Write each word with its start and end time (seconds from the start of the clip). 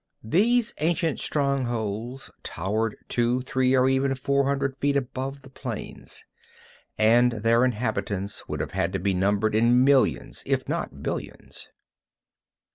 These 0.23 0.73
ancient 0.79 1.19
strongholds 1.19 2.31
towered 2.41 2.97
two, 3.07 3.41
three, 3.43 3.75
and 3.75 3.87
even 3.87 4.15
four 4.15 4.45
hundred 4.45 4.75
feet 4.77 4.95
above 4.95 5.43
the 5.43 5.49
plains, 5.51 6.25
and 6.97 7.33
their 7.33 7.63
inhabitants 7.63 8.47
would 8.47 8.61
have 8.61 8.71
had 8.71 8.93
to 8.93 8.99
be 8.99 9.13
numbered 9.13 9.53
in 9.53 9.83
millions 9.83 10.41
if 10.47 10.67
not 10.67 11.03
billions. 11.03 11.69